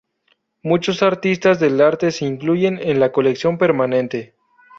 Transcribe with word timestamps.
Muchos 0.63 1.03
artistas 1.03 1.59
del 1.59 1.79
arte 1.79 2.09
se 2.09 2.25
incluyen 2.25 2.79
en 2.81 2.99
la 2.99 3.11
colección 3.11 3.59
permanente. 3.59 4.33